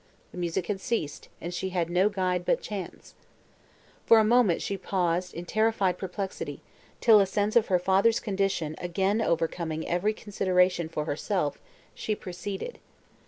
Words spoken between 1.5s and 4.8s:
she had no guide but chance. For a moment she